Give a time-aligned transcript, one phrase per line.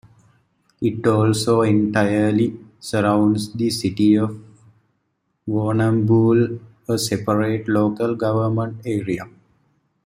[0.81, 4.35] It also entirely surrounds the City of
[5.47, 9.29] Warrnambool, a separate local government area.